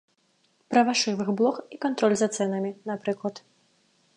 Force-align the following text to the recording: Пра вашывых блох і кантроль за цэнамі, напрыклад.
Пра 0.73 0.81
вашывых 0.87 1.29
блох 1.41 1.55
і 1.77 1.79
кантроль 1.85 2.15
за 2.23 2.31
цэнамі, 2.39 2.71
напрыклад. 2.93 3.35